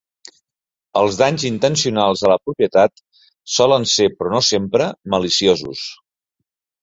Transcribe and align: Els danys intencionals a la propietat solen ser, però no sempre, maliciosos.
Els 1.01 1.17
danys 1.17 1.43
intencionals 1.49 2.23
a 2.29 2.31
la 2.31 2.37
propietat 2.45 3.03
solen 3.57 3.85
ser, 3.93 4.07
però 4.21 4.33
no 4.37 4.41
sempre, 4.49 4.87
maliciosos. 5.15 5.85